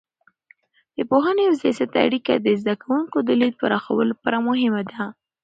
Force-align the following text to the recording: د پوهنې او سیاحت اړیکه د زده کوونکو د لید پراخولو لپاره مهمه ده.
د 0.97 0.99
پوهنې 1.11 1.43
او 1.49 1.55
سیاحت 1.61 1.91
اړیکه 2.05 2.33
د 2.37 2.47
زده 2.61 2.75
کوونکو 2.81 3.17
د 3.23 3.29
لید 3.39 3.53
پراخولو 3.61 4.09
لپاره 4.11 4.37
مهمه 4.47 4.81
ده. 4.91 5.03